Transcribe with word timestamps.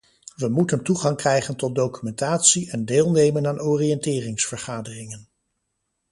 We 0.35 0.49
moeten 0.49 0.83
toegang 0.83 1.17
krijgen 1.17 1.55
tot 1.55 1.75
documentatie 1.75 2.71
en 2.71 2.85
deelnemen 2.85 3.47
aan 3.47 3.61
oriënteringsvergaderingen. 3.61 5.27